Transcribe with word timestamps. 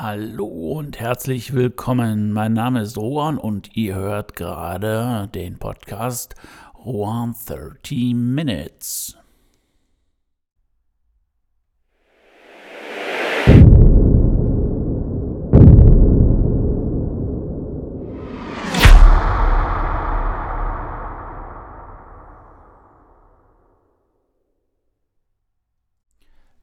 Hallo 0.00 0.46
und 0.46 1.00
herzlich 1.00 1.54
willkommen. 1.54 2.32
Mein 2.32 2.52
Name 2.52 2.82
ist 2.82 2.96
Rohan 2.96 3.36
und 3.36 3.76
ihr 3.76 3.96
hört 3.96 4.36
gerade 4.36 5.28
den 5.34 5.58
Podcast 5.58 6.36
Rohan 6.84 7.34
30 7.44 8.14
Minutes. 8.14 9.18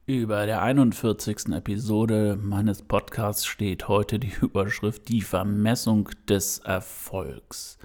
Über 0.08 0.46
der 0.46 0.62
41. 0.62 1.48
Episode 1.48 2.38
meines 2.40 2.82
Podcasts 2.82 3.44
steht 3.44 3.88
heute 3.88 4.20
die 4.20 4.32
Überschrift 4.40 5.08
Die 5.08 5.20
Vermessung 5.20 6.10
des 6.28 6.60
Erfolgs. 6.60 7.76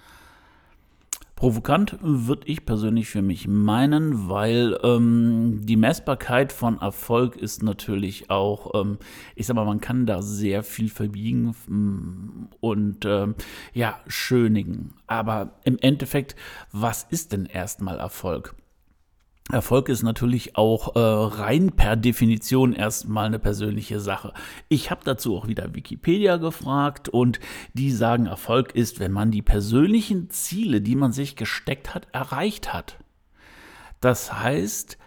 Provokant 1.35 1.97
würde 1.99 2.47
ich 2.47 2.63
persönlich 2.63 3.09
für 3.09 3.23
mich 3.23 3.47
meinen, 3.47 4.29
weil 4.29 4.77
ähm, 4.83 5.61
die 5.63 5.77
Messbarkeit 5.77 6.53
von 6.53 6.79
Erfolg 6.79 7.37
ist 7.37 7.63
natürlich 7.63 8.29
auch, 8.29 8.79
ähm, 8.79 8.99
ich 9.33 9.47
sag 9.47 9.55
mal, 9.55 9.65
man 9.65 9.81
kann 9.81 10.05
da 10.05 10.21
sehr 10.21 10.61
viel 10.61 10.89
verbiegen 10.89 11.55
mm, 11.65 12.49
und 12.59 13.03
ähm, 13.05 13.33
ja, 13.73 13.99
schönigen. 14.05 14.93
Aber 15.07 15.53
im 15.63 15.79
Endeffekt, 15.79 16.35
was 16.71 17.01
ist 17.09 17.31
denn 17.31 17.47
erstmal 17.47 17.97
Erfolg? 17.97 18.53
Erfolg 19.49 19.89
ist 19.89 20.03
natürlich 20.03 20.55
auch 20.55 20.95
äh, 20.95 20.99
rein 20.99 21.71
per 21.71 21.95
Definition 21.95 22.73
erstmal 22.73 23.25
eine 23.25 23.39
persönliche 23.39 23.99
Sache. 23.99 24.33
Ich 24.69 24.91
habe 24.91 25.01
dazu 25.03 25.35
auch 25.35 25.47
wieder 25.47 25.73
Wikipedia 25.73 26.37
gefragt 26.37 27.09
und 27.09 27.39
die 27.73 27.91
sagen, 27.91 28.27
Erfolg 28.27 28.73
ist, 28.75 28.99
wenn 28.99 29.11
man 29.11 29.31
die 29.31 29.41
persönlichen 29.41 30.29
Ziele, 30.29 30.81
die 30.81 30.95
man 30.95 31.11
sich 31.11 31.35
gesteckt 31.35 31.93
hat, 31.93 32.07
erreicht 32.13 32.71
hat. 32.71 32.97
Das 33.99 34.39
heißt, 34.39 34.97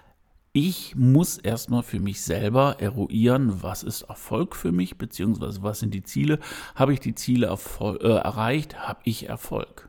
ich 0.53 0.94
muss 0.94 1.39
erstmal 1.39 1.83
für 1.83 1.98
mich 1.98 2.22
selber 2.22 2.77
eruieren, 2.78 3.62
was 3.62 3.83
ist 3.83 4.03
Erfolg 4.03 4.55
für 4.55 4.70
mich, 4.72 4.98
beziehungsweise 4.98 5.62
was 5.62 5.81
sind 5.81 5.94
die 5.94 6.05
Ziele. 6.05 6.39
Habe 6.77 6.92
ich 6.92 7.00
die 7.00 7.14
Ziele 7.14 7.47
äh, 7.81 8.09
erreicht, 8.09 8.87
habe 8.87 9.00
ich 9.03 9.28
Erfolg. 9.28 9.89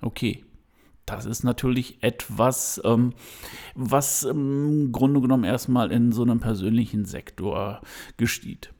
Okay, 0.00 0.44
das 1.06 1.26
ist 1.26 1.44
natürlich 1.44 2.02
etwas, 2.02 2.80
ähm, 2.84 3.12
was 3.74 4.22
im 4.22 4.92
Grunde 4.92 5.20
genommen 5.20 5.44
erstmal 5.44 5.92
in 5.92 6.12
so 6.12 6.22
einem 6.22 6.40
persönlichen 6.40 7.04
Sektor 7.04 7.80
geschieht. 8.16 8.70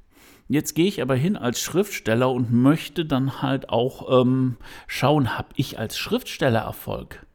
Jetzt 0.49 0.75
gehe 0.75 0.87
ich 0.87 1.01
aber 1.01 1.15
hin 1.15 1.37
als 1.37 1.61
Schriftsteller 1.61 2.31
und 2.31 2.53
möchte 2.53 3.07
dann 3.07 3.41
halt 3.41 3.71
auch 3.71 4.21
ähm, 4.23 4.57
schauen, 4.87 5.39
habe 5.39 5.49
ich 5.57 5.79
als 5.79 5.97
Schriftsteller 5.97 6.61
Erfolg? 6.61 7.27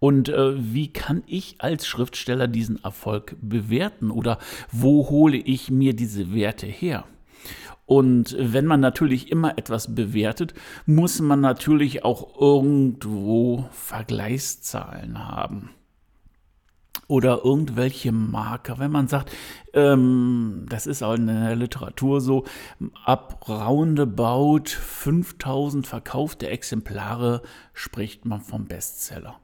Und 0.00 0.28
äh, 0.28 0.54
wie 0.56 0.92
kann 0.92 1.22
ich 1.26 1.56
als 1.58 1.86
Schriftsteller 1.86 2.46
diesen 2.46 2.82
Erfolg 2.84 3.36
bewerten 3.40 4.10
oder 4.10 4.38
wo 4.70 5.08
hole 5.08 5.38
ich 5.38 5.70
mir 5.70 5.94
diese 5.94 6.32
Werte 6.32 6.66
her? 6.66 7.04
Und 7.88 8.36
wenn 8.38 8.66
man 8.66 8.80
natürlich 8.80 9.32
immer 9.32 9.56
etwas 9.56 9.94
bewertet, 9.94 10.52
muss 10.84 11.22
man 11.22 11.40
natürlich 11.40 12.04
auch 12.04 12.38
irgendwo 12.38 13.64
Vergleichszahlen 13.72 15.26
haben. 15.26 15.70
Oder 17.06 17.46
irgendwelche 17.46 18.12
Marker. 18.12 18.78
Wenn 18.78 18.90
man 18.90 19.08
sagt, 19.08 19.32
ähm, 19.72 20.66
das 20.68 20.86
ist 20.86 21.02
auch 21.02 21.14
in 21.14 21.28
der 21.28 21.56
Literatur 21.56 22.20
so, 22.20 22.44
ab 23.06 23.48
roundabout 23.48 24.68
5000 24.68 25.86
verkaufte 25.86 26.50
Exemplare 26.50 27.40
spricht 27.72 28.26
man 28.26 28.42
vom 28.42 28.66
Bestseller. 28.66 29.40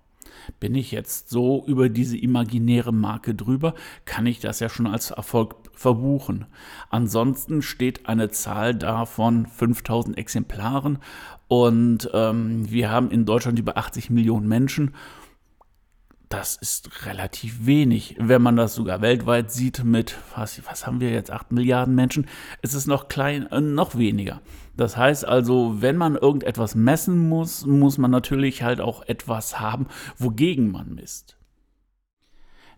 Bin 0.60 0.74
ich 0.74 0.90
jetzt 0.92 1.30
so 1.30 1.64
über 1.66 1.88
diese 1.88 2.16
imaginäre 2.16 2.92
Marke 2.92 3.34
drüber, 3.34 3.74
kann 4.04 4.26
ich 4.26 4.40
das 4.40 4.60
ja 4.60 4.68
schon 4.68 4.86
als 4.86 5.10
Erfolg 5.10 5.56
verbuchen. 5.72 6.46
Ansonsten 6.90 7.62
steht 7.62 8.06
eine 8.06 8.30
Zahl 8.30 8.74
da 8.74 9.04
von 9.06 9.46
5000 9.46 10.16
Exemplaren 10.16 10.98
und 11.48 12.10
ähm, 12.12 12.70
wir 12.70 12.90
haben 12.90 13.10
in 13.10 13.26
Deutschland 13.26 13.58
über 13.58 13.76
80 13.76 14.10
Millionen 14.10 14.48
Menschen 14.48 14.94
das 16.34 16.56
ist 16.56 17.06
relativ 17.06 17.64
wenig. 17.64 18.16
Wenn 18.18 18.42
man 18.42 18.56
das 18.56 18.74
sogar 18.74 19.00
weltweit 19.00 19.52
sieht 19.52 19.84
mit, 19.84 20.16
was, 20.34 20.60
was 20.66 20.84
haben 20.84 21.00
wir 21.00 21.10
jetzt, 21.10 21.30
8 21.30 21.52
Milliarden 21.52 21.94
Menschen, 21.94 22.26
ist 22.60 22.74
es 22.74 22.88
noch 22.88 23.06
klein, 23.06 23.46
äh, 23.52 23.60
noch 23.60 23.96
weniger. 23.96 24.40
Das 24.76 24.96
heißt 24.96 25.24
also, 25.24 25.80
wenn 25.80 25.96
man 25.96 26.16
irgendetwas 26.16 26.74
messen 26.74 27.28
muss, 27.28 27.66
muss 27.66 27.98
man 27.98 28.10
natürlich 28.10 28.64
halt 28.64 28.80
auch 28.80 29.06
etwas 29.06 29.60
haben, 29.60 29.86
wogegen 30.18 30.72
man 30.72 30.96
misst. 30.96 31.36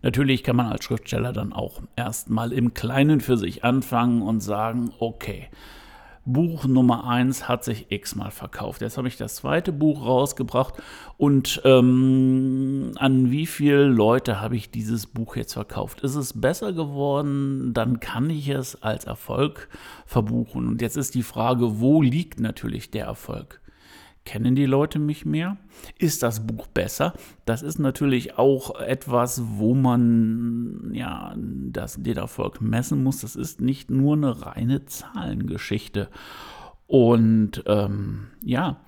Natürlich 0.03 0.43
kann 0.43 0.55
man 0.55 0.67
als 0.67 0.83
Schriftsteller 0.85 1.33
dann 1.33 1.51
auch 1.51 1.81
erstmal 1.95 2.53
im 2.53 2.75
Kleinen 2.75 3.21
für 3.21 3.37
sich 3.37 3.63
anfangen 3.63 4.21
und 4.21 4.41
sagen, 4.41 4.91
okay, 4.99 5.47
Buch 6.27 6.65
Nummer 6.65 7.07
1 7.07 7.47
hat 7.47 7.63
sich 7.63 7.87
x-mal 7.89 8.31
verkauft. 8.31 8.81
Jetzt 8.81 8.97
habe 8.97 9.07
ich 9.07 9.15
das 9.15 9.35
zweite 9.35 9.71
Buch 9.71 10.05
rausgebracht 10.05 10.75
und 11.17 11.61
ähm, 11.63 12.91
an 12.97 13.31
wie 13.31 13.45
viele 13.45 13.85
Leute 13.85 14.41
habe 14.41 14.57
ich 14.57 14.69
dieses 14.69 15.07
Buch 15.07 15.37
jetzt 15.37 15.53
verkauft? 15.53 16.01
Ist 16.01 16.15
es 16.15 16.39
besser 16.39 16.73
geworden, 16.73 17.73
dann 17.73 18.01
kann 18.01 18.29
ich 18.29 18.49
es 18.49 18.81
als 18.83 19.05
Erfolg 19.05 19.69
verbuchen. 20.05 20.67
Und 20.67 20.81
jetzt 20.81 20.97
ist 20.97 21.15
die 21.15 21.23
Frage, 21.23 21.79
wo 21.79 22.01
liegt 22.01 22.41
natürlich 22.41 22.91
der 22.91 23.05
Erfolg? 23.05 23.61
Kennen 24.27 24.55
die 24.55 24.65
Leute 24.65 24.99
mich 24.99 25.25
mehr? 25.25 25.55
Ist 25.99 26.21
das 26.21 26.45
Buch 26.45 26.67
besser? 26.67 27.13
Das 27.45 27.61
ist 27.61 27.79
natürlich 27.79 28.37
auch 28.37 28.77
etwas, 28.77 29.41
wo 29.55 29.73
man 29.73 30.91
ja 30.93 31.33
das, 31.37 32.03
den 32.03 32.17
Erfolg 32.17 32.59
messen 32.59 33.03
muss. 33.03 33.21
Das 33.21 33.37
ist 33.37 33.61
nicht 33.61 33.89
nur 33.89 34.17
eine 34.17 34.45
reine 34.45 34.83
Zahlengeschichte. 34.83 36.09
Und 36.87 37.63
ähm, 37.67 38.27
ja, 38.43 38.81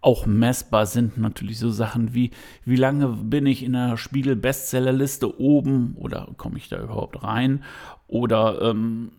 auch 0.00 0.24
messbar 0.24 0.86
sind 0.86 1.18
natürlich 1.18 1.58
so 1.58 1.68
Sachen 1.68 2.14
wie, 2.14 2.30
wie 2.64 2.76
lange 2.76 3.08
bin 3.08 3.44
ich 3.44 3.64
in 3.64 3.74
der 3.74 3.98
Spiegel-Bestsellerliste 3.98 5.38
oben 5.38 5.94
oder 5.98 6.32
komme 6.38 6.56
ich 6.56 6.70
da 6.70 6.82
überhaupt 6.82 7.22
rein? 7.22 7.62
Oder 8.08 8.62
ähm, 8.62 9.10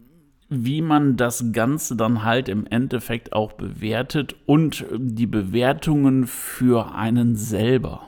wie 0.50 0.81
man 0.81 1.18
das 1.18 1.52
Ganze 1.52 1.96
dann 1.96 2.24
halt 2.24 2.47
im 2.47 2.66
Endeffekt 2.68 3.34
auch 3.34 3.53
bewertet 3.53 4.35
und 4.46 4.85
die 4.91 5.28
Bewertungen 5.28 6.25
für 6.25 6.94
einen 6.96 7.35
selber. 7.35 8.08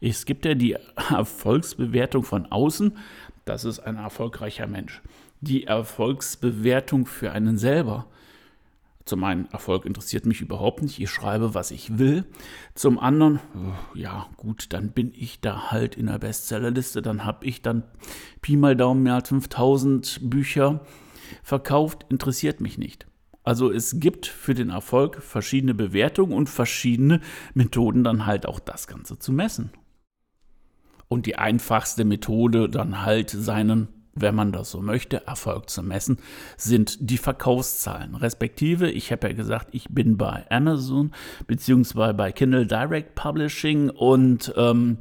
Es 0.00 0.24
gibt 0.24 0.44
ja 0.44 0.54
die 0.54 0.76
Erfolgsbewertung 1.10 2.22
von 2.22 2.46
außen, 2.46 2.92
das 3.44 3.64
ist 3.64 3.80
ein 3.80 3.96
erfolgreicher 3.96 4.66
Mensch. 4.66 5.02
Die 5.40 5.64
Erfolgsbewertung 5.64 7.06
für 7.06 7.32
einen 7.32 7.58
selber. 7.58 8.06
Zum 9.04 9.22
einen, 9.22 9.46
Erfolg 9.52 9.84
interessiert 9.84 10.26
mich 10.26 10.40
überhaupt 10.40 10.82
nicht, 10.82 10.98
ich 10.98 11.10
schreibe, 11.10 11.54
was 11.54 11.70
ich 11.70 11.98
will. 11.98 12.24
Zum 12.74 12.98
anderen, 12.98 13.38
ja 13.94 14.26
gut, 14.36 14.72
dann 14.72 14.90
bin 14.90 15.12
ich 15.16 15.40
da 15.40 15.70
halt 15.70 15.94
in 15.94 16.06
der 16.06 16.18
Bestsellerliste, 16.18 17.02
dann 17.02 17.24
habe 17.24 17.46
ich 17.46 17.62
dann 17.62 17.84
Pi 18.42 18.56
mal 18.56 18.74
Daumen 18.74 19.04
mehr 19.04 19.14
als 19.14 19.28
5000 19.28 20.28
Bücher 20.28 20.80
verkauft, 21.42 22.06
interessiert 22.08 22.60
mich 22.60 22.78
nicht. 22.78 23.06
Also 23.46 23.70
es 23.70 24.00
gibt 24.00 24.26
für 24.26 24.54
den 24.54 24.70
Erfolg 24.70 25.22
verschiedene 25.22 25.72
Bewertungen 25.72 26.32
und 26.32 26.50
verschiedene 26.50 27.20
Methoden 27.54 28.02
dann 28.02 28.26
halt 28.26 28.44
auch 28.44 28.58
das 28.58 28.88
Ganze 28.88 29.20
zu 29.20 29.30
messen. 29.32 29.70
Und 31.06 31.26
die 31.26 31.36
einfachste 31.36 32.04
Methode 32.04 32.68
dann 32.68 33.04
halt 33.04 33.30
seinen, 33.30 33.86
wenn 34.16 34.34
man 34.34 34.50
das 34.50 34.72
so 34.72 34.82
möchte, 34.82 35.28
Erfolg 35.28 35.70
zu 35.70 35.84
messen, 35.84 36.18
sind 36.56 37.08
die 37.08 37.18
Verkaufszahlen. 37.18 38.16
Respektive, 38.16 38.90
ich 38.90 39.12
habe 39.12 39.28
ja 39.28 39.34
gesagt, 39.34 39.68
ich 39.70 39.90
bin 39.90 40.16
bei 40.16 40.44
Amazon 40.50 41.12
beziehungsweise 41.46 42.14
bei 42.14 42.32
Kindle 42.32 42.66
Direct 42.66 43.14
Publishing 43.14 43.90
und 43.90 44.52
ähm, 44.56 44.98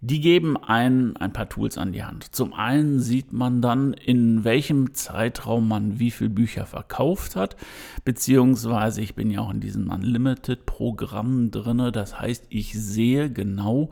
die 0.00 0.20
geben 0.20 0.56
ein, 0.56 1.16
ein 1.16 1.32
paar 1.32 1.48
Tools 1.48 1.78
an 1.78 1.92
die 1.92 2.04
Hand. 2.04 2.34
Zum 2.34 2.52
einen 2.52 3.00
sieht 3.00 3.32
man 3.32 3.62
dann, 3.62 3.92
in 3.92 4.44
welchem 4.44 4.94
Zeitraum 4.94 5.68
man 5.68 5.98
wie 5.98 6.10
viele 6.10 6.30
Bücher 6.30 6.66
verkauft 6.66 7.36
hat, 7.36 7.56
beziehungsweise 8.04 9.00
ich 9.00 9.14
bin 9.14 9.30
ja 9.30 9.40
auch 9.40 9.50
in 9.50 9.60
diesem 9.60 9.90
Unlimited-Programm 9.90 11.50
drin. 11.50 11.90
Das 11.92 12.20
heißt, 12.20 12.46
ich 12.50 12.72
sehe 12.74 13.30
genau, 13.30 13.90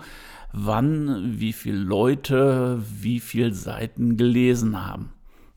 wann 0.52 1.40
wie 1.40 1.52
viele 1.52 1.78
Leute 1.78 2.82
wie 3.00 3.20
viele 3.20 3.54
Seiten 3.54 4.16
gelesen 4.16 4.86
haben. 4.86 5.10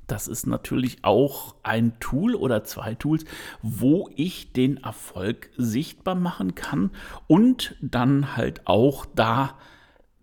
Das 0.07 0.29
ist 0.29 0.47
natürlich 0.47 0.99
auch 1.03 1.55
ein 1.63 1.99
Tool 1.99 2.33
oder 2.33 2.63
zwei 2.63 2.95
Tools, 2.95 3.25
wo 3.61 4.09
ich 4.15 4.53
den 4.53 4.77
Erfolg 4.77 5.49
sichtbar 5.57 6.15
machen 6.15 6.55
kann 6.55 6.91
und 7.27 7.75
dann 7.81 8.38
halt 8.38 8.65
auch 8.65 9.05
da 9.05 9.55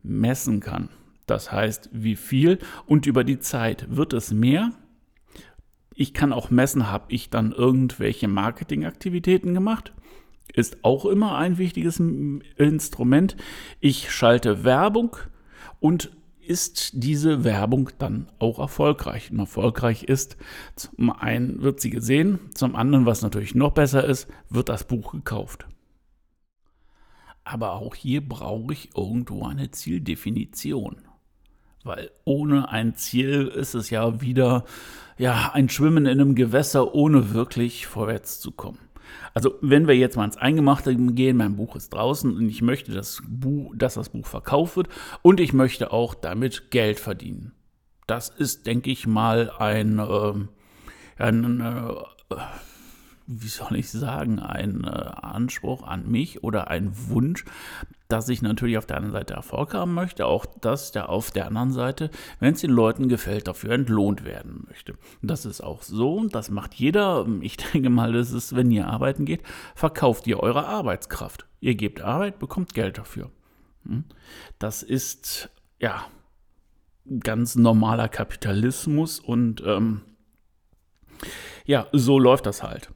messen 0.05 0.61
kann. 0.61 0.91
Das 1.27 1.51
heißt, 1.51 1.91
wie 1.93 2.17
viel 2.17 2.59
und 2.87 3.06
über 3.06 3.25
die 3.25 3.41
Zeit 3.41 3.87
wird 3.89 4.12
es 4.12 4.33
mehr. 4.33 4.71
Ich 5.95 6.12
kann 6.12 6.33
auch 6.33 6.51
messen, 6.51 6.91
habe 6.91 7.06
ich 7.09 7.31
dann 7.31 7.53
irgendwelche 7.53 8.29
Marketingaktivitäten 8.29 9.55
gemacht. 9.55 9.93
Ist 10.53 10.85
auch 10.85 11.06
immer 11.06 11.37
ein 11.37 11.59
wichtiges 11.59 12.01
Instrument. 12.56 13.37
Ich 13.81 14.12
schalte 14.12 14.65
Werbung 14.65 15.17
und 15.81 16.11
ist 16.47 16.91
diese 16.95 17.43
Werbung 17.43 17.91
dann 17.99 18.29
auch 18.39 18.59
erfolgreich. 18.59 19.31
Und 19.31 19.39
erfolgreich 19.39 20.05
ist, 20.05 20.37
zum 20.77 21.11
einen 21.11 21.62
wird 21.62 21.81
sie 21.81 21.91
gesehen, 21.91 22.39
zum 22.55 22.77
anderen, 22.77 23.07
was 23.07 23.23
natürlich 23.23 23.55
noch 23.55 23.73
besser 23.73 24.05
ist, 24.05 24.29
wird 24.50 24.69
das 24.69 24.85
Buch 24.85 25.12
gekauft. 25.12 25.67
Aber 27.44 27.75
auch 27.75 27.94
hier 27.94 28.26
brauche 28.26 28.73
ich 28.73 28.96
irgendwo 28.96 29.44
eine 29.46 29.70
Zieldefinition. 29.70 30.96
Weil 31.82 32.11
ohne 32.25 32.70
ein 32.70 32.94
Ziel 32.94 33.46
ist 33.49 33.75
es 33.75 33.91
ja 33.91 34.23
wieder 34.23 34.64
ja, 35.19 35.52
ein 35.52 35.69
Schwimmen 35.69 36.06
in 36.06 36.20
einem 36.20 36.35
Gewässer, 36.35 36.94
ohne 36.94 37.32
wirklich 37.35 37.87
vorwärts 37.87 38.41
zu 38.41 38.50
kommen. 38.50 38.79
Also, 39.32 39.55
wenn 39.61 39.87
wir 39.87 39.96
jetzt 39.96 40.17
mal 40.17 40.25
ins 40.25 40.37
Eingemachte 40.37 40.94
gehen, 40.96 41.37
mein 41.37 41.56
Buch 41.56 41.76
ist 41.76 41.93
draußen 41.93 42.37
und 42.37 42.49
ich 42.49 42.62
möchte, 42.62 42.93
dass, 42.93 43.23
Buch, 43.26 43.73
dass 43.76 43.94
das 43.94 44.08
Buch 44.08 44.26
verkauft 44.26 44.76
wird 44.76 44.88
und 45.23 45.40
ich 45.40 45.52
möchte 45.52 45.93
auch 45.93 46.14
damit 46.14 46.70
Geld 46.70 47.00
verdienen. 47.00 47.52
Das 48.06 48.29
ist, 48.29 48.67
denke 48.67 48.90
ich 48.90 49.06
mal, 49.06 49.50
ein, 49.58 49.99
äh, 49.99 50.32
ein 51.23 51.61
äh, 51.61 52.35
wie 53.26 53.49
soll 53.49 53.76
ich 53.76 53.91
sagen, 53.91 54.38
ein 54.38 54.85
äh, 54.85 54.88
Anspruch 54.88 55.82
an 55.82 56.11
mich 56.11 56.43
oder 56.43 56.69
ein 56.69 56.93
Wunsch, 57.09 57.44
dass 58.09 58.29
ich 58.29 58.43
natürlich 58.43 58.76
auf 58.76 58.87
der 58.87 58.99
anderen 58.99 59.12
Seite 59.12 59.35
Erfolg 59.35 59.75
haben 59.75 59.94
möchte, 59.94 60.26
auch 60.26 60.47
dass 60.47 60.93
der 60.93 61.09
auf 61.09 61.31
der 61.31 61.47
anderen 61.47 61.73
Seite, 61.73 62.11
wenn 62.38 62.55
es 62.55 62.61
den 62.61 62.71
Leuten 62.71 63.09
gefällt, 63.09 63.49
dafür 63.49 63.73
entlohnt 63.73 64.25
werden 64.25 64.65
möchte. 64.69 64.94
Das 65.23 65.47
ist 65.47 65.62
auch 65.62 65.82
so 65.82 66.26
das 66.29 66.50
macht 66.50 66.75
jeder. 66.75 67.26
Ich 67.41 67.56
denke 67.73 67.91
mal, 67.91 68.12
das 68.12 68.32
ist, 68.32 68.55
wenn 68.55 68.71
ihr 68.71 68.87
arbeiten 68.87 69.25
geht, 69.25 69.43
verkauft 69.75 70.26
ihr 70.26 70.41
eure 70.41 70.67
Arbeitskraft. 70.67 71.47
Ihr 71.61 71.75
gebt 71.75 72.03
Arbeit, 72.03 72.38
bekommt 72.38 72.75
Geld 72.75 72.99
dafür. 72.99 73.31
Hm? 73.87 74.05
Das 74.59 74.82
ist 74.82 75.50
ja 75.81 76.05
ganz 77.21 77.56
normaler 77.56 78.09
Kapitalismus 78.09 79.19
und 79.19 79.62
ähm, 79.67 80.03
ja, 81.65 81.87
so 81.93 82.19
läuft 82.19 82.47
das 82.47 82.62
halt. 82.62 82.91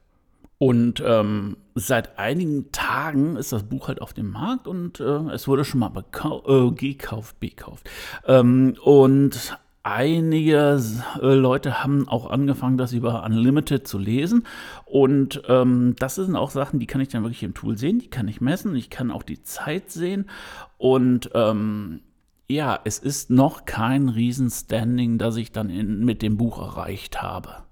Und 0.59 1.01
ähm, 1.05 1.55
seit 1.73 2.19
einigen 2.19 2.71
Tagen 2.73 3.37
ist 3.37 3.53
das 3.53 3.63
Buch 3.63 3.87
halt 3.87 4.01
auf 4.01 4.11
dem 4.11 4.29
Markt 4.29 4.67
und 4.67 4.99
äh, 4.99 5.31
es 5.31 5.47
wurde 5.47 5.63
schon 5.63 5.79
mal 5.79 5.91
äh, 5.95 6.71
gekauft, 6.71 7.39
bekauft. 7.39 7.89
Ähm, 8.27 8.75
und 8.83 9.57
einige 9.83 10.81
äh, 11.21 11.33
Leute 11.33 11.81
haben 11.81 12.09
auch 12.09 12.29
angefangen, 12.29 12.77
das 12.77 12.91
über 12.91 13.23
Unlimited 13.23 13.87
zu 13.87 13.97
lesen. 13.97 14.45
Und 14.83 15.41
ähm, 15.47 15.95
das 15.97 16.15
sind 16.15 16.35
auch 16.35 16.51
Sachen, 16.51 16.81
die 16.81 16.87
kann 16.87 16.99
ich 16.99 17.07
dann 17.07 17.23
wirklich 17.23 17.43
im 17.43 17.53
Tool 17.53 17.77
sehen, 17.77 17.99
die 17.99 18.09
kann 18.09 18.27
ich 18.27 18.41
messen, 18.41 18.75
ich 18.75 18.89
kann 18.89 19.11
auch 19.11 19.23
die 19.23 19.41
Zeit 19.41 19.89
sehen. 19.91 20.29
Und 20.77 21.31
ähm, 21.35 22.01
ja, 22.49 22.77
es 22.83 22.99
ist 22.99 23.29
noch 23.29 23.63
kein 23.63 24.09
Riesenstanding, 24.09 25.19
das 25.19 25.37
ich 25.37 25.53
dann 25.53 25.69
in, 25.69 26.03
mit 26.03 26.21
dem 26.21 26.35
Buch 26.35 26.59
erreicht 26.61 27.21
habe 27.21 27.68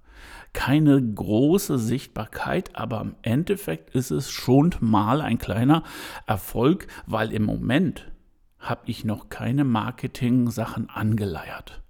keine 0.57 0.99
große 0.99 1.77
Sichtbarkeit, 1.77 2.75
aber 2.75 3.01
im 3.01 3.15
Endeffekt 3.21 3.93
ist 3.93 4.09
es 4.09 4.31
schon 4.31 4.73
mal 4.79 5.21
ein 5.21 5.37
kleiner 5.37 5.83
Erfolg, 6.25 6.87
weil 7.05 7.31
im 7.31 7.43
Moment 7.43 8.11
habe 8.57 8.81
ich 8.87 9.05
noch 9.05 9.29
keine 9.29 9.63
Marketing-Sachen 9.63 10.89
angeleiert. 10.89 11.83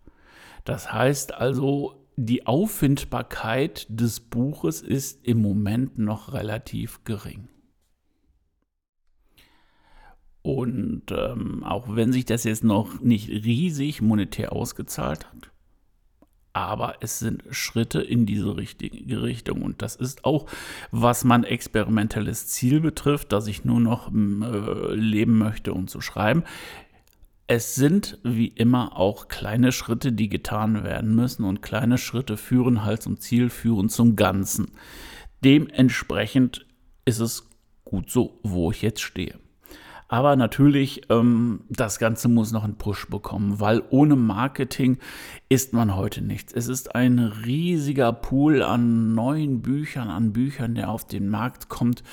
Das 0.66 0.92
heißt 0.92 1.34
also, 1.34 1.96
die 2.18 2.46
Auffindbarkeit 2.46 3.88
des 3.90 4.19
Buches 4.19 4.81
ist 4.81 5.25
im 5.25 5.42
Moment 5.42 5.98
noch 5.98 6.34
relativ 6.34 7.06
gering. 7.06 7.48
Und 10.42 11.04
ähm, 11.12 11.64
auch 11.64 11.96
wenn 11.96 12.12
sich 12.12 12.25
das 12.25 12.44
jetzt 12.44 12.66
noch 12.66 13.00
nicht 13.00 13.30
riesig 13.30 14.02
monetär 14.02 14.52
ausgezahlt 14.52 15.25
hat, 15.25 15.52
aber 16.59 16.95
es 17.01 17.19
sind 17.19 17.44
Schritte 17.51 18.01
in 18.01 18.25
diese 18.25 18.57
richtige 18.57 19.21
Richtung. 19.21 19.62
Und 19.62 19.81
das 19.81 19.95
ist 19.95 20.25
auch, 20.25 20.48
was 20.92 21.24
mein 21.24 21.44
experimentelles 21.44 22.48
Ziel 22.48 22.80
betrifft, 22.80 23.31
dass 23.31 23.48
ich 23.48 23.65
nur 23.65 23.80
noch 23.80 24.12
äh, 24.12 24.95
leben 24.95 25.38
möchte, 25.38 25.74
um 25.74 25.88
zu 25.88 26.01
schreiben. 26.01 26.44
Es 27.48 27.75
sind 27.75 28.18
wie 28.24 28.48
immer 28.48 28.98
auch 28.98 29.30
kleine 29.30 29.71
Schritte, 29.71 30.12
die 30.12 30.27
getan 30.27 30.83
werden 30.83 31.15
müssen 31.15 31.45
und 31.45 31.62
kleine 31.62 31.98
Schritte 31.98 32.36
führen 32.36 32.83
halt 32.83 33.01
zum 33.01 33.19
Ziel, 33.19 33.50
führen 33.50 33.88
zum 33.88 34.18
Ganzen. 34.18 34.71
Dementsprechend 35.44 36.65
ist 37.06 37.19
es 37.19 37.50
gut 37.86 38.09
so, 38.09 38.39
wo 38.44 38.71
ich 38.71 38.81
jetzt 38.81 39.01
stehe. 39.01 39.39
Aber 40.09 40.36
natürlich, 40.36 41.09
ähm, 41.09 41.62
das 41.69 42.00
Ganze 42.00 42.30
muss 42.30 42.51
noch 42.51 42.63
einen 42.63 42.77
Push 42.77 43.07
bekommen, 43.07 43.59
weil 43.59 43.83
ohne 43.89 44.15
Marketing 44.15 45.00
ist 45.50 45.74
man 45.74 45.95
heute 45.95 46.21
nichts. 46.21 46.54
Es 46.54 46.68
ist 46.68 46.95
ein 46.95 47.19
riesiger 47.19 48.13
Pool 48.13 48.63
an 48.63 49.13
neuen 49.13 49.62
Büchern, 49.62 50.09
an 50.09 50.31
Büchern, 50.31 50.75
der 50.75 50.89
auf 50.89 51.06
den 51.06 51.30
Markt 51.30 51.68
kommt. 51.68 52.04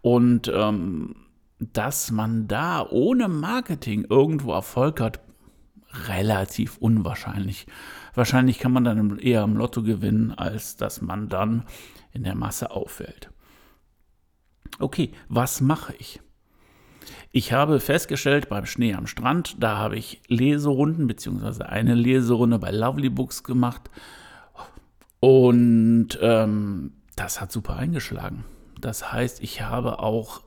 Und 0.00 0.50
ähm, 0.54 1.14
dass 1.58 2.10
man 2.10 2.48
da 2.48 2.86
ohne 2.88 3.28
Marketing 3.28 4.06
irgendwo 4.08 4.52
Erfolg 4.52 5.00
hat, 5.00 5.20
relativ 6.08 6.78
unwahrscheinlich. 6.78 7.66
Wahrscheinlich 8.14 8.58
kann 8.58 8.72
man 8.72 8.84
dann 8.84 9.18
eher 9.18 9.44
im 9.44 9.56
Lotto 9.56 9.82
gewinnen, 9.82 10.32
als 10.32 10.76
dass 10.76 11.02
man 11.02 11.28
dann 11.28 11.64
in 12.12 12.24
der 12.24 12.34
Masse 12.34 12.70
auffällt. 12.70 13.30
Okay, 14.78 15.12
was 15.28 15.60
mache 15.60 15.94
ich? 15.98 16.20
Ich 17.30 17.52
habe 17.52 17.80
festgestellt 17.80 18.48
beim 18.48 18.66
Schnee 18.66 18.94
am 18.94 19.06
Strand, 19.06 19.56
da 19.60 19.78
habe 19.78 19.96
ich 19.96 20.20
Leserunden 20.28 21.06
beziehungsweise 21.06 21.68
eine 21.68 21.94
Leserunde 21.94 22.58
bei 22.58 22.70
Lovely 22.70 23.08
Books 23.08 23.42
gemacht 23.44 23.90
und 25.20 26.18
ähm, 26.20 26.92
das 27.16 27.40
hat 27.40 27.52
super 27.52 27.76
eingeschlagen. 27.76 28.44
Das 28.80 29.12
heißt, 29.12 29.42
ich 29.42 29.62
habe 29.62 30.00
auch 30.00 30.42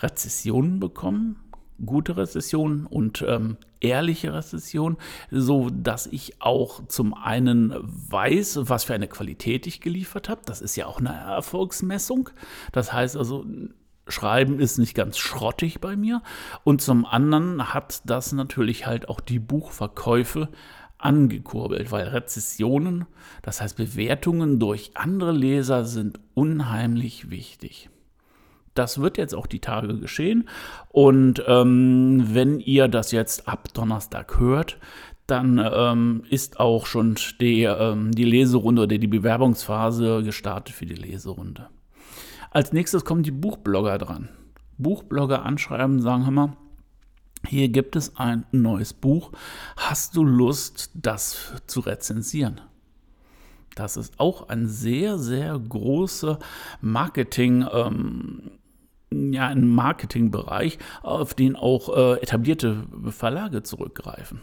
Rezessionen 0.00 0.80
bekommen, 0.80 1.36
gute 1.84 2.16
Rezessionen 2.16 2.86
und 2.86 3.24
ähm, 3.26 3.56
ehrliche 3.80 4.32
Rezessionen, 4.34 4.98
so 5.30 5.70
dass 5.70 6.06
ich 6.06 6.42
auch 6.42 6.86
zum 6.88 7.14
einen 7.14 7.72
weiß, 7.80 8.60
was 8.62 8.84
für 8.84 8.94
eine 8.94 9.08
Qualität 9.08 9.66
ich 9.66 9.80
geliefert 9.80 10.28
habe. 10.28 10.40
Das 10.44 10.60
ist 10.60 10.76
ja 10.76 10.86
auch 10.86 10.98
eine 10.98 11.14
Erfolgsmessung. 11.14 12.30
Das 12.72 12.92
heißt 12.92 13.16
also, 13.16 13.46
Schreiben 14.08 14.60
ist 14.60 14.78
nicht 14.78 14.94
ganz 14.94 15.18
schrottig 15.18 15.80
bei 15.80 15.96
mir. 15.96 16.22
Und 16.64 16.80
zum 16.80 17.06
anderen 17.06 17.72
hat 17.74 18.02
das 18.06 18.32
natürlich 18.32 18.86
halt 18.86 19.08
auch 19.08 19.20
die 19.20 19.38
Buchverkäufe 19.38 20.48
angekurbelt, 20.98 21.92
weil 21.92 22.08
Rezessionen, 22.08 23.06
das 23.42 23.60
heißt 23.60 23.76
Bewertungen 23.76 24.58
durch 24.58 24.90
andere 24.94 25.32
Leser, 25.32 25.84
sind 25.84 26.18
unheimlich 26.34 27.30
wichtig. 27.30 27.88
Das 28.74 29.00
wird 29.00 29.18
jetzt 29.18 29.34
auch 29.34 29.46
die 29.46 29.60
Tage 29.60 29.98
geschehen. 29.98 30.48
Und 30.88 31.42
ähm, 31.46 32.24
wenn 32.32 32.60
ihr 32.60 32.88
das 32.88 33.10
jetzt 33.12 33.48
ab 33.48 33.68
Donnerstag 33.74 34.38
hört, 34.38 34.78
dann 35.26 35.60
ähm, 35.72 36.22
ist 36.30 36.58
auch 36.58 36.86
schon 36.86 37.16
die, 37.40 37.64
ähm, 37.64 38.12
die 38.12 38.24
Leserunde 38.24 38.82
oder 38.82 38.98
die 38.98 39.06
Bewerbungsphase 39.06 40.22
gestartet 40.22 40.74
für 40.74 40.86
die 40.86 40.94
Leserunde. 40.94 41.68
Als 42.50 42.72
nächstes 42.72 43.04
kommen 43.04 43.22
die 43.22 43.30
Buchblogger 43.30 43.98
dran. 43.98 44.28
Buchblogger 44.78 45.44
anschreiben, 45.44 46.00
sagen, 46.00 46.24
hör 46.24 46.30
mal, 46.30 46.56
hier 47.46 47.68
gibt 47.68 47.96
es 47.96 48.16
ein 48.16 48.46
neues 48.52 48.92
Buch. 48.92 49.32
Hast 49.76 50.16
du 50.16 50.24
Lust, 50.24 50.90
das 50.94 51.54
zu 51.66 51.80
rezensieren? 51.80 52.60
Das 53.74 53.96
ist 53.96 54.18
auch 54.18 54.48
ein 54.48 54.66
sehr, 54.66 55.18
sehr 55.18 55.58
großer 55.58 56.38
Marketing, 56.80 57.64
ähm, 57.72 58.50
ja, 59.12 59.48
ein 59.48 59.68
Marketingbereich, 59.68 60.78
auf 61.02 61.34
den 61.34 61.54
auch 61.54 61.96
äh, 61.96 62.20
etablierte 62.20 62.84
Verlage 63.10 63.62
zurückgreifen. 63.62 64.40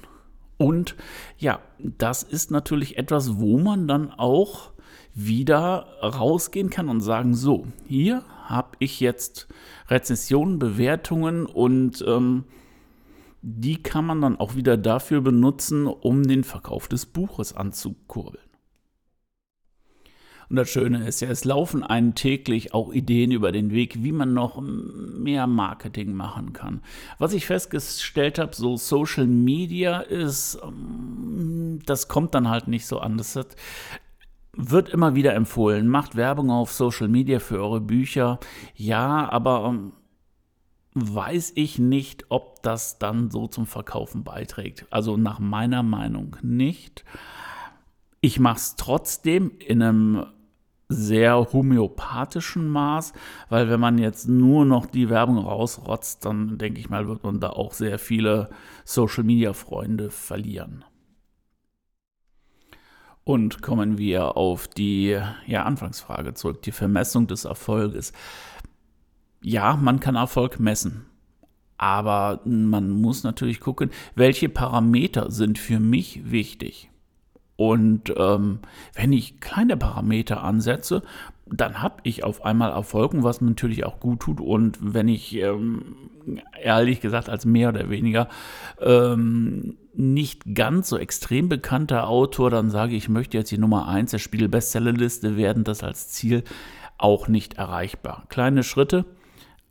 Und 0.58 0.96
ja, 1.38 1.60
das 1.80 2.24
ist 2.24 2.50
natürlich 2.50 2.98
etwas, 2.98 3.40
wo 3.40 3.58
man 3.60 3.88
dann 3.88 4.10
auch 4.12 4.72
wieder 5.16 5.88
rausgehen 6.04 6.70
kann 6.70 6.90
und 6.90 7.00
sagen, 7.00 7.34
so, 7.34 7.68
hier 7.88 8.24
habe 8.44 8.76
ich 8.80 9.00
jetzt 9.00 9.48
Rezensionen, 9.88 10.60
Bewertungen 10.60 11.46
und 11.46 12.04
ähm, 12.06 12.44
die 13.42 13.82
kann 13.82 14.06
man 14.06 14.22
dann 14.22 14.40
auch 14.40 14.56
wieder 14.56 14.76
dafür 14.76 15.22
benutzen, 15.22 15.88
um 15.88 16.24
den 16.24 16.44
Verkauf 16.44 16.88
des 16.88 17.06
Buches 17.06 17.56
anzukurbeln. 17.56 18.44
Und 20.50 20.58
das 20.58 20.70
Schöne 20.70 21.08
ist 21.08 21.22
ja, 21.22 21.30
es 21.30 21.44
laufen 21.44 21.82
einem 21.82 22.14
täglich 22.14 22.74
auch 22.74 22.94
Ideen 22.94 23.32
über 23.32 23.52
den 23.52 23.72
Weg, 23.72 24.04
wie 24.04 24.12
man 24.12 24.34
noch 24.34 24.62
mehr 24.62 25.48
Marketing 25.48 26.14
machen 26.14 26.54
kann. 26.54 26.82
Was 27.18 27.34
ich 27.34 27.46
festgestellt 27.46 28.38
habe, 28.38 28.56
so 28.56 28.78
Social 28.78 29.26
Media 29.26 30.02
ist, 30.02 30.60
ähm, 30.64 31.80
das 31.86 32.08
kommt 32.08 32.36
dann 32.36 32.50
halt 32.50 32.68
nicht 32.68 32.86
so 32.86 33.00
an. 33.00 33.18
Das 33.18 33.36
hat 33.36 33.56
wird 34.58 34.90
immer 34.90 35.16
wieder 35.16 35.34
empfohlen, 35.34 35.88
macht 35.88 36.16
Werbung 36.16 36.50
auf 36.50 36.72
Social 36.72 37.08
Media 37.08 37.40
für 37.40 37.60
eure 37.60 37.82
Bücher. 37.82 38.40
Ja, 38.76 39.30
aber 39.30 39.66
ähm, 39.70 39.94
weiß 40.96 41.54
ich 41.56 41.78
nicht, 41.78 42.26
ob 42.30 42.64
das 42.64 42.98
dann 42.98 43.30
so 43.30 43.48
zum 43.48 43.66
Verkaufen 43.66 44.24
beiträgt. 44.24 44.86
Also 44.90 45.18
nach 45.18 45.40
meiner 45.40 45.84
Meinung 45.84 46.38
nicht. 46.42 47.04
Ich 48.22 48.40
mache 48.40 48.58
es 48.58 48.76
trotzdem 48.76 49.52
in 49.60 49.82
einem 49.82 50.26
sehr 50.88 51.52
homöopathischen 51.52 52.68
Maß, 52.70 53.14
weil 53.50 53.70
wenn 53.70 53.80
man 53.80 53.98
jetzt 53.98 54.28
nur 54.28 54.66
noch 54.66 54.86
die 54.86 55.10
Werbung 55.10 55.40
rausrotzt, 55.40 56.26
dann 56.26 56.58
denke 56.58 56.80
ich 56.80 56.90
mal, 56.90 57.08
wird 57.08 57.24
man 57.24 57.40
da 57.40 57.50
auch 57.50 57.74
sehr 57.74 58.00
viele 58.00 58.50
Social-Media-Freunde 58.86 60.12
verlieren. 60.12 60.86
Und 63.26 63.64
kommen 63.64 63.98
wir 63.98 64.38
auf 64.38 64.68
die 64.68 65.20
ja, 65.48 65.64
Anfangsfrage 65.64 66.36
zurück, 66.36 66.62
die 66.62 66.72
Vermessung 66.72 67.26
des 67.26 67.46
Erfolges. 67.46 68.14
Ja, 69.42 69.76
man 69.76 70.00
kann 70.00 70.16
Erfolg 70.16 70.60
messen, 70.60 71.08
aber 71.78 72.40
man 72.46 72.90
muss 72.90 73.24
natürlich 73.24 73.60
gucken, 73.60 73.90
welche 74.14 74.48
Parameter 74.48 75.32
sind 75.32 75.58
für 75.58 75.80
mich 75.80 76.32
wichtig. 76.32 76.92
Und 77.58 78.14
ähm, 78.16 78.60
wenn 78.94 79.12
ich 79.12 79.40
kleine 79.40 79.76
Parameter 79.76 80.44
ansetze, 80.44 81.02
dann 81.48 81.82
habe 81.82 81.98
ich 82.04 82.24
auf 82.24 82.44
einmal 82.44 82.72
Erfolgen, 82.72 83.24
was 83.24 83.40
mir 83.40 83.50
natürlich 83.50 83.86
auch 83.86 84.00
gut 84.00 84.22
tut. 84.22 84.42
Und 84.42 84.80
wenn 84.82 85.08
ich 85.08 85.36
ähm, 85.36 86.10
ehrlich 86.60 87.02
gesagt 87.02 87.30
als 87.30 87.46
mehr 87.46 87.70
oder 87.70 87.90
weniger 87.90 88.30
ähm, 88.82 89.78
nicht 89.94 90.56
ganz 90.56 90.90
so 90.90 90.98
extrem 90.98 91.48
bekannter 91.48 92.08
Autor 92.08 92.50
dann 92.50 92.72
sage, 92.72 92.96
ich 92.96 93.10
möchte 93.10 93.38
jetzt 93.38 93.52
die 93.52 93.60
Nummer 93.60 93.88
1 93.88 94.12
der 94.12 94.18
Spiegel-Bestsellerliste 94.18 95.38
werden, 95.38 95.64
das 95.64 95.84
als 95.84 96.10
Ziel 96.10 96.44
auch 96.98 97.28
nicht 97.28 97.56
erreichbar. 97.56 98.26
Kleine 98.30 98.64
Schritte, 98.64 99.06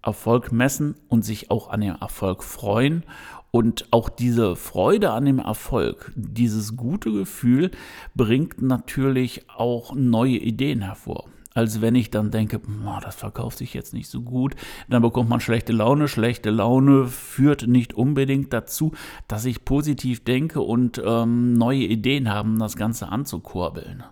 Erfolg 0.00 0.52
messen 0.52 0.94
und 1.08 1.24
sich 1.24 1.50
auch 1.50 1.70
an 1.70 1.80
dem 1.80 1.96
Erfolg 2.00 2.44
freuen 2.44 3.04
und 3.50 3.86
auch 3.90 4.08
diese 4.08 4.56
Freude 4.56 5.10
an 5.10 5.24
dem 5.24 5.38
Erfolg, 5.38 6.12
dieses 6.14 6.76
gute 6.76 7.10
Gefühl 7.12 7.70
bringt 8.14 8.62
natürlich 8.62 9.48
auch 9.48 9.94
neue 9.94 10.36
Ideen 10.36 10.82
hervor. 10.82 11.26
Als 11.54 11.80
wenn 11.80 11.94
ich 11.94 12.10
dann 12.10 12.32
denke, 12.32 12.60
das 13.00 13.14
verkauft 13.14 13.58
sich 13.58 13.74
jetzt 13.74 13.94
nicht 13.94 14.08
so 14.08 14.22
gut, 14.22 14.56
dann 14.88 15.02
bekommt 15.02 15.30
man 15.30 15.38
schlechte 15.40 15.72
Laune. 15.72 16.08
Schlechte 16.08 16.50
Laune 16.50 17.06
führt 17.06 17.68
nicht 17.68 17.94
unbedingt 17.94 18.52
dazu, 18.52 18.92
dass 19.28 19.44
ich 19.44 19.64
positiv 19.64 20.24
denke 20.24 20.60
und 20.60 21.00
ähm, 21.04 21.54
neue 21.54 21.84
Ideen 21.84 22.28
haben, 22.28 22.58
das 22.58 22.76
Ganze 22.76 23.08
anzukurbeln. 23.08 24.02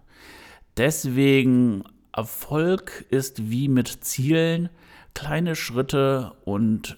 Deswegen 0.76 1.82
Erfolg 2.12 3.06
ist 3.10 3.50
wie 3.50 3.68
mit 3.68 3.88
Zielen 3.88 4.68
kleine 5.12 5.56
Schritte 5.56 6.34
und 6.44 6.96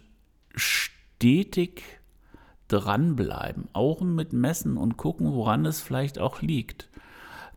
stetig 0.54 1.82
dranbleiben, 2.68 3.68
auch 3.72 4.02
mit 4.02 4.34
Messen 4.34 4.76
und 4.76 4.98
gucken, 4.98 5.32
woran 5.32 5.64
es 5.64 5.80
vielleicht 5.80 6.18
auch 6.18 6.42
liegt. 6.42 6.90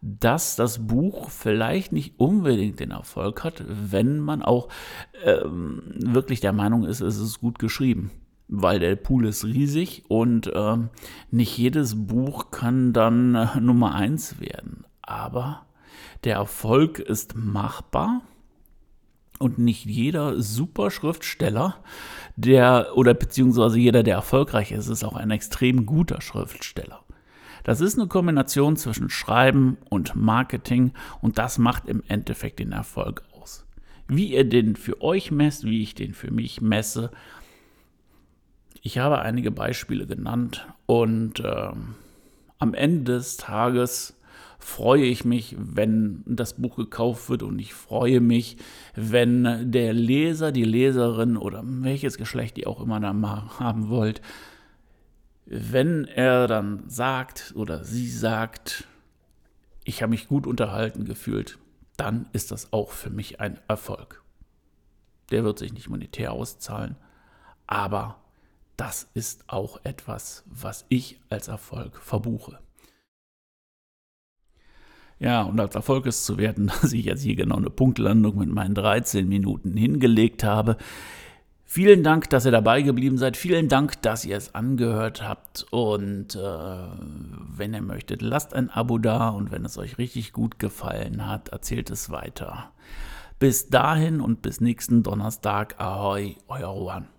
Dass 0.02 0.56
das 0.56 0.88
Buch 0.88 1.30
vielleicht 1.30 1.92
nicht 1.92 2.20
unbedingt 2.20 2.80
den 2.80 2.92
Erfolg 2.92 3.44
hat, 3.44 3.64
wenn 3.68 4.20
man 4.20 4.42
auch 4.42 4.70
ähm, 5.24 5.82
wirklich 5.96 6.40
der 6.40 6.54
Meinung 6.54 6.84
ist, 6.86 7.02
es 7.02 7.18
ist 7.18 7.40
gut 7.40 7.60
geschrieben. 7.60 8.12
Weil 8.48 8.80
der 8.80 8.96
Pool 8.96 9.26
ist 9.26 9.44
riesig 9.44 10.06
und 10.08 10.50
ähm, 10.54 10.90
nicht 11.32 11.58
jedes 11.58 12.08
Buch 12.08 12.52
kann 12.52 12.94
dann 12.94 13.36
äh, 13.36 13.60
Nummer 13.60 13.96
eins 13.96 14.40
werden. 14.40 14.86
Aber 15.02 15.66
der 16.24 16.36
Erfolg 16.36 17.00
ist 17.00 17.36
machbar 17.36 18.22
und 19.40 19.60
nicht 19.60 19.86
jeder 19.86 20.42
Superschriftsteller, 20.42 21.76
der 22.36 22.92
oder 22.96 23.14
beziehungsweise 23.14 23.80
jeder, 23.80 24.04
der 24.04 24.16
erfolgreich 24.16 24.72
ist, 24.72 24.88
ist 24.88 25.04
auch 25.04 25.16
ein 25.16 25.32
extrem 25.32 25.86
guter 25.86 26.22
Schriftsteller. 26.22 27.04
Das 27.68 27.82
ist 27.82 28.00
eine 28.00 28.08
Kombination 28.08 28.78
zwischen 28.78 29.10
Schreiben 29.10 29.76
und 29.90 30.16
Marketing 30.16 30.94
und 31.20 31.38
das 31.38 31.58
macht 31.58 31.90
im 31.90 32.02
Endeffekt 32.08 32.60
den 32.60 32.72
Erfolg 32.72 33.24
aus. 33.34 33.66
Wie 34.08 34.28
ihr 34.28 34.48
den 34.48 34.78
für 34.78 35.02
euch 35.02 35.32
messt, 35.32 35.66
wie 35.66 35.84
ich 35.84 35.94
den 35.94 36.14
für 36.14 36.32
mich 36.32 36.62
messe, 36.62 37.12
ich 38.82 39.00
habe 39.00 39.20
einige 39.20 39.52
Beispiele 39.52 40.08
genannt 40.08 40.66
und 40.86 41.42
äh, 41.42 41.72
am 42.58 42.74
Ende 42.74 43.12
des 43.16 43.36
Tages 43.36 44.18
freue 44.60 45.04
ich 45.04 45.26
mich, 45.26 45.58
wenn 45.60 46.24
das 46.26 46.54
Buch 46.54 46.78
gekauft 46.78 47.30
wird 47.30 47.44
und 47.44 47.60
ich 47.60 47.74
freue 47.74 48.22
mich, 48.22 48.56
wenn 48.96 49.70
der 49.74 49.92
Leser, 49.92 50.54
die 50.54 50.64
Leserin 50.64 51.36
oder 51.36 51.64
welches 51.66 52.18
Geschlecht 52.18 52.58
ihr 52.58 52.70
auch 52.70 52.80
immer 52.80 53.02
da 53.02 53.12
haben 53.60 53.90
wollt, 53.90 54.22
wenn 55.50 56.06
er 56.06 56.48
dann 56.48 56.84
sagt 56.90 57.54
oder 57.56 57.84
sie 57.84 58.10
sagt, 58.10 58.86
ich 59.86 60.02
habe 60.02 60.10
mich 60.10 60.28
gut 60.28 60.46
unterhalten 60.46 61.06
gefühlt, 61.06 61.58
dann 61.96 62.28
ist 62.34 62.52
das 62.52 62.74
auch 62.74 62.92
für 62.92 63.10
mich 63.10 63.40
ein 63.40 63.58
Erfolg. 63.68 64.22
Der 65.32 65.44
wird 65.44 65.60
sich 65.60 65.74
nicht 65.74 65.90
monetär 65.90 66.34
auszahlen, 66.34 66.98
aber 67.66 68.20
das 68.76 69.10
ist 69.14 69.46
auch 69.48 69.80
etwas, 69.84 70.44
was 70.46 70.86
ich 70.90 71.20
als 71.30 71.48
Erfolg 71.48 71.98
verbuche. 71.98 72.60
Ja, 75.20 75.42
und 75.42 75.60
als 75.60 75.74
Erfolg 75.74 76.06
ist 76.06 76.26
zu 76.26 76.38
werten, 76.38 76.68
dass 76.82 76.92
ich 76.92 77.06
jetzt 77.06 77.24
hier 77.24 77.36
genau 77.36 77.56
eine 77.56 77.70
Punktlandung 77.70 78.38
mit 78.38 78.50
meinen 78.50 78.76
13 78.76 79.28
Minuten 79.28 79.76
hingelegt 79.76 80.44
habe. 80.44 80.78
Vielen 81.70 82.02
Dank, 82.02 82.30
dass 82.30 82.46
ihr 82.46 82.52
dabei 82.52 82.82
geblieben 82.82 83.18
seid. 83.18 83.36
Vielen 83.36 83.68
Dank, 83.68 84.02
dass 84.02 84.24
ihr 84.24 84.38
es 84.38 84.56
angehört 84.56 85.28
habt. 85.28 85.66
Und 85.70 86.34
äh, 86.34 86.40
wenn 86.40 87.74
ihr 87.74 87.82
möchtet, 87.82 88.22
lasst 88.22 88.54
ein 88.54 88.70
Abo 88.70 88.98
da. 88.98 89.30
Und 89.30 89.52
wenn 89.52 89.66
es 89.66 89.78
euch 89.78 89.98
richtig 89.98 90.32
gut 90.32 90.60
gefallen 90.60 91.28
hat, 91.28 91.50
erzählt 91.50 91.90
es 91.90 92.10
weiter. 92.10 92.72
Bis 93.38 93.68
dahin 93.68 94.22
und 94.22 94.42
bis 94.42 94.62
nächsten 94.62 95.04
Donnerstag. 95.04 95.76
Ahoi, 95.78 96.38
euer 96.48 96.70
Rohan. 96.70 97.10